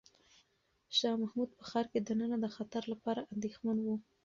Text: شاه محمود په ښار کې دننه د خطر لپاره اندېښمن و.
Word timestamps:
شاه 0.97 1.15
محمود 1.23 1.49
په 1.57 1.63
ښار 1.69 1.85
کې 1.91 1.99
دننه 2.01 2.37
د 2.41 2.45
خطر 2.55 2.83
لپاره 2.93 3.21
اندېښمن 3.33 3.77
و. 3.81 3.87